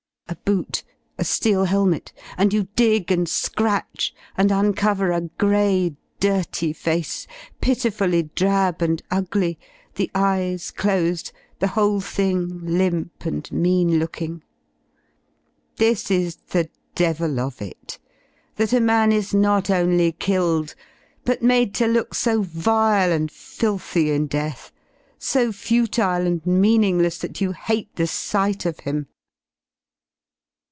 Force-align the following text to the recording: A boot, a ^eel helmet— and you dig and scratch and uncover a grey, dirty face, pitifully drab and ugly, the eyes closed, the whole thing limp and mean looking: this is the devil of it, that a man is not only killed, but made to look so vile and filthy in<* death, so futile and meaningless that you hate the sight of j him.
A 0.27 0.51
boot, 0.53 0.81
a 1.19 1.23
^eel 1.23 1.67
helmet— 1.67 2.13
and 2.37 2.53
you 2.53 2.69
dig 2.77 3.11
and 3.11 3.27
scratch 3.27 4.13
and 4.37 4.49
uncover 4.49 5.11
a 5.11 5.21
grey, 5.37 5.97
dirty 6.21 6.71
face, 6.71 7.27
pitifully 7.59 8.23
drab 8.33 8.81
and 8.81 9.01
ugly, 9.11 9.59
the 9.95 10.09
eyes 10.15 10.71
closed, 10.71 11.33
the 11.59 11.67
whole 11.69 11.99
thing 11.99 12.47
limp 12.63 13.25
and 13.25 13.51
mean 13.51 13.99
looking: 13.99 14.41
this 15.75 16.09
is 16.09 16.37
the 16.37 16.69
devil 16.95 17.37
of 17.37 17.61
it, 17.61 17.99
that 18.55 18.71
a 18.71 18.79
man 18.79 19.11
is 19.11 19.33
not 19.33 19.69
only 19.69 20.13
killed, 20.13 20.75
but 21.25 21.43
made 21.43 21.73
to 21.75 21.87
look 21.87 22.13
so 22.15 22.41
vile 22.41 23.11
and 23.11 23.29
filthy 23.29 24.11
in<* 24.11 24.27
death, 24.27 24.71
so 25.19 25.51
futile 25.51 26.25
and 26.25 26.45
meaningless 26.45 27.17
that 27.17 27.41
you 27.41 27.51
hate 27.51 27.93
the 27.97 28.07
sight 28.07 28.65
of 28.65 28.77
j 28.77 28.83
him. 28.85 29.07